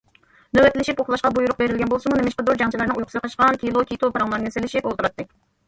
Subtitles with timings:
[0.57, 5.31] نۆۋەتلىشىپ ئۇخلاشقا بۇيرۇق بېرىلگەن بولسىمۇ، نېمىشقىدۇر جەڭچىلەرنىڭ ئۇيقۇسى قاچقان، كىلو- كىتو پاراڭلارنى سېلىشىپ ئولتۇراتتى.